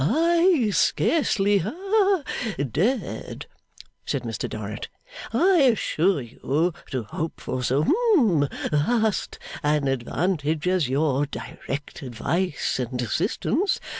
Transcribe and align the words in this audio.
'I 0.03 0.71
scarcely 0.73 1.59
ha 1.59 2.23
dared,' 2.57 3.45
said 4.03 4.23
Mr 4.23 4.49
Dorrit, 4.49 4.87
'I 5.31 5.57
assure 5.73 6.21
you, 6.21 6.73
to 6.89 7.03
hope 7.03 7.39
for 7.39 7.61
so 7.61 7.85
hum 7.87 8.47
vast 8.71 9.37
an 9.61 9.87
advantage 9.87 10.67
as 10.67 10.89
your 10.89 11.27
direct 11.27 12.01
advice 12.01 12.79
and 12.79 12.99
assistance. 12.99 13.79